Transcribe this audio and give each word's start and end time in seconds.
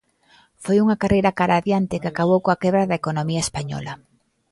Foi 0.63 0.77
unha 0.83 0.99
carreira 1.01 1.35
cara 1.39 1.53
a 1.57 1.61
adiante 1.61 1.99
que 2.01 2.09
acabou 2.11 2.39
coa 2.43 2.59
quebra 2.61 2.87
da 2.89 2.99
economía 3.01 3.43
española. 3.47 3.93